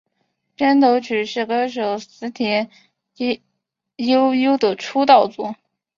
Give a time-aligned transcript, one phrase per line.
[0.55, 2.71] 片头曲是歌手矢田
[3.97, 5.55] 悠佑的出道作。